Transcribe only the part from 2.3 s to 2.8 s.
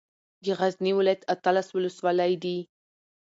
دي